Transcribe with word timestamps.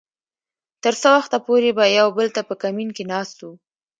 تر 0.83 0.93
څه 1.01 1.07
وخته 1.15 1.37
پورې 1.47 1.69
به 1.77 1.85
يو 1.99 2.07
بل 2.17 2.27
ته 2.35 2.41
په 2.49 2.55
کمين 2.63 2.89
کې 2.95 3.03
ناست 3.13 3.37
وو. 3.41 3.51